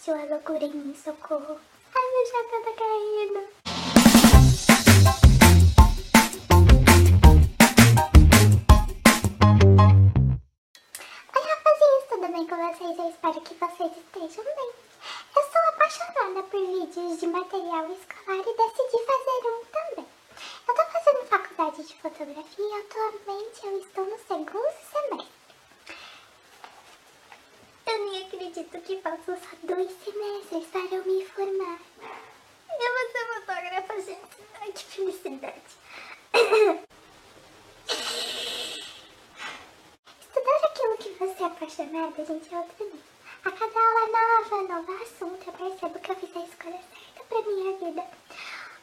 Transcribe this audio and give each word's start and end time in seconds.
Aconteceu 0.00 0.14
a 0.14 0.34
loucura 0.34 0.64
em 0.64 0.70
mim, 0.70 0.94
socorro. 0.94 1.60
Ai, 1.94 2.10
meu 2.10 2.26
chapéu 2.26 2.62
tá 2.64 2.72
caindo. 2.72 3.40
Oi, 11.36 11.42
rapazinhos, 11.42 12.04
tudo 12.08 12.28
bem 12.32 12.46
com 12.46 12.56
vocês? 12.56 12.98
Eu 12.98 13.10
espero 13.10 13.40
que 13.42 13.54
vocês 13.54 13.92
estejam 13.94 14.44
bem. 14.44 14.70
Eu 15.36 15.42
sou 15.42 15.60
apaixonada 15.68 16.42
por 16.44 16.66
vídeos 16.66 17.20
de 17.20 17.26
material 17.26 17.92
escolar 17.92 18.38
e 18.38 18.56
decidi 18.56 19.04
fazer 19.04 19.48
um 19.50 19.64
também. 19.66 20.06
Eu 20.66 20.74
tô 20.74 20.82
fazendo 20.82 21.26
faculdade 21.26 21.82
de 21.86 21.94
fotografia 21.96 22.64
e 22.64 22.80
atualmente 22.80 23.66
eu 23.66 23.78
estou 23.78 24.06
no 24.06 24.18
segundo 24.18 24.72
semestre. 24.90 25.40
Eu 27.86 27.98
nem 27.98 28.22
acredito 28.50 28.80
que 28.80 29.00
faltam 29.00 29.36
só 29.36 29.50
dois 29.62 29.90
semestres 30.04 30.66
para 30.72 30.96
eu 30.96 31.04
me 31.04 31.24
formar. 31.26 31.78
Eu 32.68 32.92
vou 32.92 33.10
ser 33.12 33.26
fotógrafa, 33.34 34.00
gente. 34.00 34.36
Ai, 34.60 34.72
que 34.72 34.84
felicidade. 34.84 35.62
Estudar 40.20 40.56
aquilo 40.64 40.96
que 40.98 41.10
você 41.10 41.42
é 41.42 41.46
apaixonada, 41.46 42.24
gente, 42.24 42.54
é 42.54 42.58
outro 42.58 42.84
nível. 42.84 43.00
A 43.44 43.50
cada 43.52 43.80
aula 43.80 44.06
nova, 44.08 44.74
novo 44.74 45.02
assunto, 45.02 45.46
eu 45.46 45.52
percebo 45.52 45.98
que 46.00 46.10
eu 46.10 46.16
fiz 46.16 46.36
a 46.36 46.40
escolha 46.40 46.80
certa 46.92 47.24
pra 47.28 47.42
minha 47.42 47.76
vida. 47.78 48.04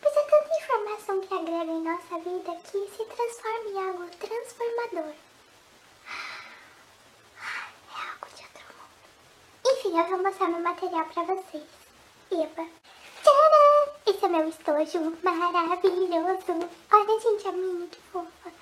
Pois 0.00 0.16
é 0.16 0.22
tanta 0.22 0.56
informação 0.60 1.20
que 1.20 1.34
agrega 1.34 1.70
em 1.70 1.82
nossa 1.82 2.18
vida 2.18 2.56
que 2.64 2.90
se 2.96 3.04
transforma 3.04 3.70
em 3.70 3.78
algo 3.78 4.08
transformador. 4.16 5.14
É 7.94 8.00
algo 8.10 8.26
de 8.34 8.42
outro 8.42 8.64
Enfim, 9.92 10.00
eu 10.00 10.06
vou 10.06 10.22
mostrar 10.22 10.48
meu 10.48 10.60
material 10.60 11.04
pra 11.04 11.22
vocês. 11.24 11.64
Eba. 12.30 12.66
Tcharam! 13.22 13.92
Esse 14.06 14.24
é 14.24 14.28
meu 14.28 14.48
estojo 14.48 15.18
maravilhoso. 15.22 16.70
Olha, 16.90 17.20
gente, 17.20 17.48
a 17.48 17.52
minha, 17.52 17.86
que 17.88 18.00
fofa. 18.10 18.52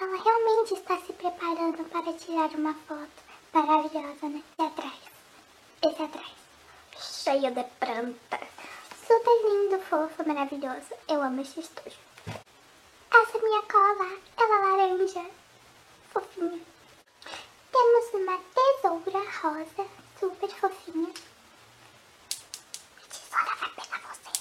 Ela 0.00 0.16
realmente 0.16 0.74
está 0.74 0.96
se 0.98 1.12
preparando 1.12 1.84
para 1.90 2.12
tirar 2.12 2.50
uma 2.50 2.72
foto 2.86 3.10
maravilhosa, 3.52 4.28
né? 4.28 4.42
E 4.60 4.62
atrás. 4.62 4.94
Esse 5.84 6.02
atrás. 6.04 6.32
Cheio 7.00 7.50
de 7.52 7.64
planta. 7.64 8.40
Super 9.04 9.42
lindo, 9.42 9.80
fofo, 9.86 10.24
maravilhoso. 10.24 10.94
Eu 11.08 11.20
amo 11.20 11.40
esse 11.40 11.58
estojo. 11.58 11.98
Essa 13.10 13.38
minha 13.40 13.62
cola. 13.62 14.18
Ela 14.36 14.54
é 14.54 14.86
laranja. 14.86 15.26
Fofinha. 16.12 16.75
Rosa. 19.42 19.86
Super 20.18 20.48
fofinha. 20.48 21.12
Tesoura 23.08 23.54
vai 23.60 23.70
pegar 23.70 24.00
você. 24.08 24.32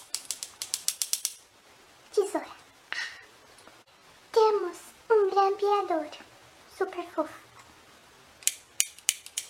Tesoura. 2.14 2.48
Temos 4.32 4.78
um 5.10 5.30
grampeador. 5.30 6.10
Super 6.78 7.06
fofo. 7.14 7.34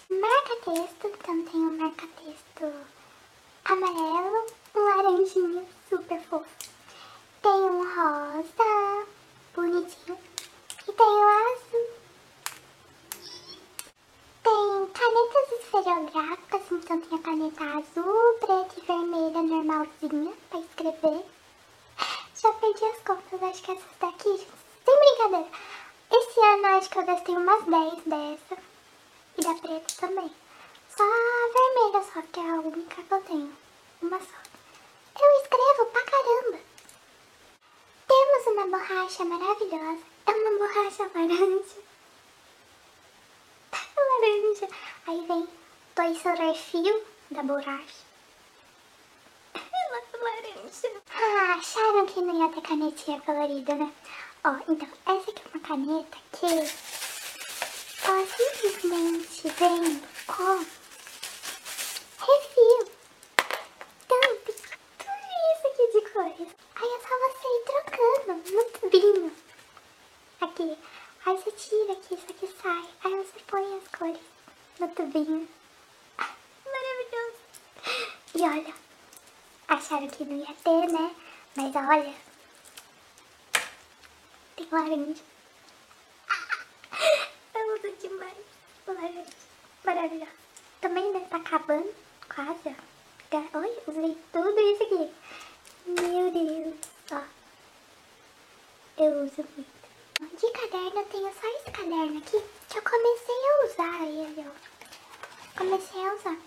Marca-texto. 0.10 1.08
Então 1.08 1.46
tem 1.46 1.62
um 1.62 1.78
marca-texto 1.78 2.96
amarelo, 3.66 4.46
um 4.76 4.80
laranjinha 4.80 5.66
super 5.90 6.22
fofo. 6.22 6.46
Tem 7.42 7.52
um 7.52 7.84
rosa, 7.84 9.08
bonitinho. 9.56 10.18
E 10.88 10.92
tem 10.92 11.08
um 11.08 11.28
azul. 11.28 11.90
Tem 14.44 14.88
canetas 14.94 15.52
esferográficas, 15.60 16.72
então 16.72 17.02
tem 17.02 17.18
a 17.18 17.22
caneta 17.22 17.64
azul, 17.64 18.38
preta 18.40 18.76
e 18.78 18.82
normalzinha 19.76 20.34
pra 20.50 20.60
escrever. 20.60 21.26
Já 22.42 22.54
perdi 22.54 22.86
as 22.86 23.00
contas, 23.02 23.44
acho 23.44 23.64
que 23.64 23.72
essas 23.72 23.98
daqui, 24.00 24.48
sem 24.86 25.00
brincadeira. 25.00 25.50
Esse 26.12 26.40
ano 26.40 26.66
acho 26.68 26.90
que 26.90 27.00
eu 27.00 27.06
gastei 27.06 27.36
umas 27.36 27.64
10 27.66 28.04
dessa. 28.06 28.58
E 29.38 29.42
da 29.42 29.54
preta 29.56 29.94
também. 30.00 30.32
Só 30.96 31.04
a 31.04 31.52
vermelha 31.54 32.04
só, 32.14 32.22
que 32.22 32.40
é 32.40 32.50
a 32.50 32.56
única 32.56 33.04
que 33.04 33.14
eu 33.14 33.22
tenho. 33.24 33.54
Uma 34.02 34.20
só. 34.20 34.40
Eu 35.22 35.42
escrevo 35.42 35.86
pra 35.92 36.04
caramba. 36.04 36.60
Temos 38.08 38.48
uma 38.48 38.78
borracha 38.78 39.26
maravilhosa. 39.26 40.04
É 40.26 40.32
uma 40.32 40.58
borracha 40.58 41.04
laranja. 41.14 41.76
laranja. 43.98 44.70
Aí 45.08 45.26
vem 45.28 45.48
dois 45.96 46.24
refil 46.24 47.04
da 47.32 47.44
borracha. 47.44 48.15
Ah, 50.84 51.56
acharam 51.58 52.06
que 52.06 52.22
não 52.22 52.42
ia 52.42 52.50
ter 52.54 52.62
canetinha 52.62 53.22
colorida, 53.22 53.76
né? 53.76 53.92
Ó, 54.44 54.56
então, 54.68 54.88
essa 55.06 55.32
aqui 55.32 55.42
é 55.46 55.58
uma 55.58 55.60
caneta 55.66 56.18
que 56.34 56.46
ela 58.04 58.28
simplesmente 58.28 59.48
vem 59.48 60.02
com 60.28 60.66
refil. 62.20 62.92
Então, 64.06 64.20
tem 64.46 64.56
tudo 64.98 65.26
isso 65.54 65.68
aqui 65.68 65.86
de 65.94 66.02
cores. 66.12 66.50
Aí 66.76 66.90
é 66.90 67.00
só 67.00 67.14
você 67.22 67.48
ir 67.48 67.64
trocando 67.66 68.34
no 68.52 68.64
tubinho. 68.80 69.32
Aqui. 70.42 70.78
Aí 71.26 71.38
você 71.38 71.52
tira 71.52 71.94
aqui, 71.94 72.14
isso 72.16 72.26
aqui 72.30 72.48
sai. 72.62 72.86
Aí 73.04 73.16
você 73.16 73.40
põe 73.48 73.78
as 73.78 73.88
cores 73.98 74.22
no 74.80 74.88
tubinho. 74.90 75.48
Maravilhoso. 76.66 77.40
E 78.36 78.42
olha, 78.42 78.85
acharam 79.68 80.08
que 80.08 80.26
não 80.26 80.38
ia 80.38 80.54
ter, 80.64 80.92
né? 80.92 81.16
Mas 81.56 81.76
olha, 81.76 82.14
tem 84.56 84.68
laranja. 84.72 85.24
Eu 87.54 87.74
uso 87.74 87.98
demais. 88.02 88.38
Laranja. 88.88 89.26
Maravilhoso. 89.84 90.32
Também 90.82 91.12
né, 91.14 91.28
tá 91.30 91.38
acabando. 91.38 91.94
Quase, 92.34 92.70
ó. 92.70 92.76
Olha, 93.54 93.82
usei 93.88 94.18
tudo 94.32 94.60
isso 94.60 94.84
aqui. 94.84 95.12
Meu 96.02 96.32
Deus. 96.32 96.76
Ó. 97.12 97.22
Eu 98.98 99.24
uso 99.24 99.46
muito. 99.56 99.76
De 100.40 100.52
caderno, 100.52 101.00
eu 101.00 101.06
tenho 101.06 101.34
só 101.34 101.48
esse 101.48 101.72
caderno 101.72 102.18
aqui. 102.18 102.42
Que 102.70 102.78
eu 102.78 102.82
comecei 102.82 103.36
a 103.36 103.66
usar 103.66 104.04
ele, 104.04 104.46
ó. 104.48 105.58
Comecei 105.58 106.06
a 106.06 106.14
usar. 106.14 106.38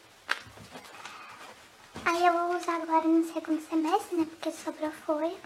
Eu 2.20 2.32
vou 2.32 2.56
usar 2.56 2.82
agora 2.82 3.06
no 3.06 3.24
segundo 3.32 3.62
semestre, 3.68 4.16
né? 4.16 4.26
Porque 4.28 4.50
sobrou 4.50 4.90
folha. 4.90 5.36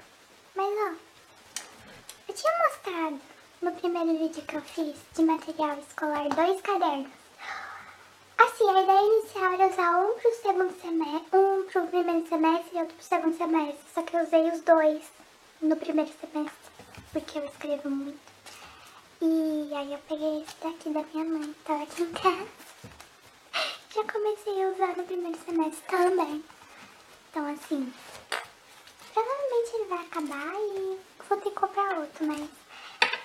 Mas, 0.54 0.68
ó. 0.68 0.94
Eu 2.26 2.34
tinha 2.34 2.52
mostrado 2.66 3.20
no 3.60 3.72
primeiro 3.72 4.18
vídeo 4.18 4.42
que 4.42 4.56
eu 4.56 4.62
fiz 4.62 4.96
de 5.14 5.22
material 5.22 5.78
escolar 5.78 6.28
dois 6.30 6.62
cadernos. 6.62 7.12
Assim, 8.38 8.70
a 8.70 8.82
ideia 8.82 9.02
inicial 9.02 9.52
era 9.52 9.66
usar 9.66 9.98
um 9.98 10.18
pro 10.18 10.34
segundo 10.34 10.80
semestre, 10.80 11.38
um 11.38 11.64
pro 11.64 11.86
primeiro 11.88 12.26
semestre 12.26 12.70
e 12.74 12.80
outro 12.80 12.96
pro 12.96 13.04
segundo 13.04 13.36
semestre. 13.36 13.84
Só 13.94 14.02
que 14.02 14.16
eu 14.16 14.22
usei 14.22 14.50
os 14.50 14.60
dois 14.62 15.02
no 15.60 15.76
primeiro 15.76 16.10
semestre, 16.10 16.72
porque 17.12 17.38
eu 17.38 17.44
escrevo 17.44 17.90
muito. 17.90 18.18
E 19.20 19.70
aí 19.74 19.92
eu 19.92 19.98
peguei 20.08 20.42
esse 20.42 20.56
daqui 20.62 20.88
da 20.88 21.02
minha 21.02 21.24
mãe, 21.24 21.54
tava 21.66 21.82
aqui 21.82 22.02
em 22.02 22.12
casa. 22.12 22.48
Já 23.94 24.04
comecei 24.10 24.64
a 24.64 24.68
usar 24.68 24.96
no 24.96 25.04
primeiro 25.04 25.38
semestre 25.44 25.82
também. 25.86 26.42
Então 27.32 27.46
assim, 27.46 27.90
provavelmente 29.14 29.70
ele 29.72 29.80
vai 29.92 30.06
acabar 30.06 30.54
e 30.54 30.98
vou 31.28 31.38
ter 31.38 31.50
que 31.50 31.56
comprar 31.56 31.98
outro, 31.98 32.26
mas 32.26 32.38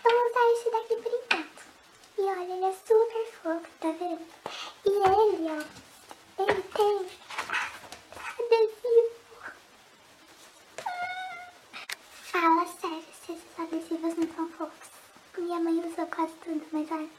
vou 0.03 0.29
usar 0.29 0.51
esse 0.51 0.69
daqui 0.69 1.01
por 1.01 1.13
enquanto. 1.13 1.63
E 2.17 2.21
olha, 2.21 2.53
ele 2.53 2.65
é 2.65 2.73
super 2.85 3.25
fofo, 3.41 3.69
tá 3.79 3.91
vendo? 3.91 4.27
E 4.83 4.89
ele, 4.89 5.47
ó, 5.49 6.43
ele 6.43 6.61
tem 6.63 7.09
adesivo. 8.39 9.15
Fala 12.23 12.67
sério 12.67 13.05
se 13.25 13.31
esses 13.31 13.59
adesivos 13.59 14.17
não 14.17 14.35
são 14.35 14.49
fofos. 14.49 14.89
Minha 15.37 15.59
mãe 15.61 15.79
usou 15.79 16.05
quase 16.07 16.33
tudo, 16.43 16.65
mas 16.73 16.91
olha. 16.91 17.09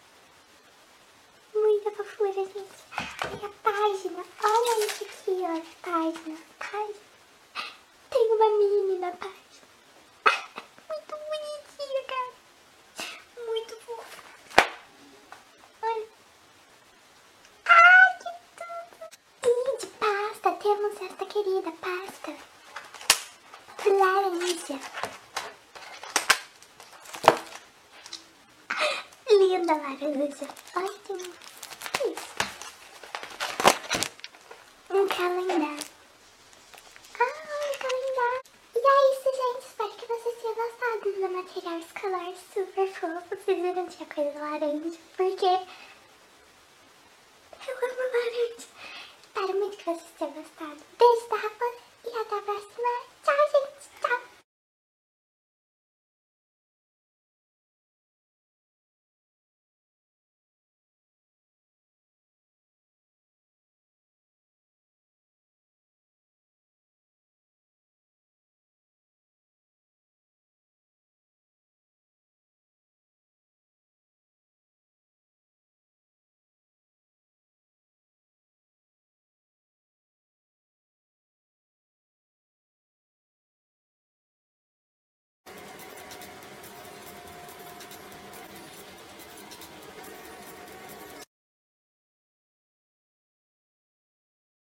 Muita 1.54 1.90
fofura, 1.92 2.32
gente. 2.34 2.52
E 2.52 3.46
a 3.46 3.48
página, 3.62 4.24
olha 4.44 4.86
isso 4.86 5.04
aqui, 5.04 5.40
ó, 5.40 5.56
a 5.56 5.90
página. 5.90 6.38
Página. 6.58 7.08
Tem 8.10 8.32
uma 8.32 8.58
mini 8.58 8.98
na 8.98 9.12
página. 9.12 9.38
Muito 10.88 11.14
bonitinha, 11.28 12.02
cara. 12.08 12.32
Muito 13.46 13.76
fofa. 13.84 14.22
Olha. 15.82 16.06
Ai, 17.66 18.18
que 18.18 18.30
tudo. 18.56 19.04
E 19.44 19.78
de 19.78 19.86
pasta, 19.86 20.52
temos 20.52 21.02
esta 21.02 21.26
querida 21.26 21.72
pasta. 21.72 22.34
Linda 29.31 29.73
laranja. 29.75 30.49
Um- 30.76 30.88
isso. 32.05 32.29
Um 34.91 35.09
calendário. 35.09 35.85
Ah, 37.19 37.25
o 37.25 37.79
calendário. 37.79 38.43
E 38.75 38.79
é 38.79 39.12
isso, 39.12 39.29
gente. 39.38 39.65
Espero 39.67 39.93
que 39.93 40.06
vocês 40.06 40.37
tenham 40.43 40.55
gostado 40.55 41.12
do 41.12 41.29
material 41.31 41.79
escolar 41.79 42.35
super 42.53 42.88
fofo. 42.93 43.29
Vocês 43.31 43.59
viram 43.62 43.87
que 43.87 43.97
tinha 43.97 44.09
coisa 44.15 44.38
laranja, 44.38 44.99
porque 45.17 45.47
eu 47.67 47.75
amo 47.75 48.03
laranja. 48.12 48.67
Espero 49.23 49.53
muito 49.59 49.76
que 49.79 49.85
vocês 49.85 50.11
tenham 50.19 50.32
gostado. 50.35 50.97